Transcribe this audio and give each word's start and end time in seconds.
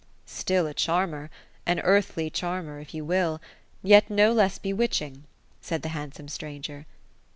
^^ 0.01 0.03
Still 0.25 0.65
a 0.65 0.73
charmer;— 0.73 1.29
an 1.67 1.79
earthly 1.81 2.31
charmer, 2.31 2.79
if 2.79 2.91
you 2.91 3.05
will— 3.05 3.39
^yet 3.85 4.09
no 4.09 4.33
less 4.33 4.57
be 4.57 4.73
witching; 4.73 5.25
said 5.61 5.83
the 5.83 5.89
handsome 5.89 6.27
stranger. 6.27 6.87